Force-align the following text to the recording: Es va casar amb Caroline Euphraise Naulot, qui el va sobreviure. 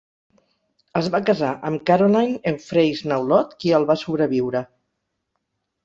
Es 0.99 1.09
va 1.15 1.21
casar 1.27 1.51
amb 1.71 1.85
Caroline 1.91 2.41
Euphraise 2.55 3.13
Naulot, 3.13 3.57
qui 3.63 3.79
el 3.81 3.89
va 3.93 4.01
sobreviure. 4.09 4.67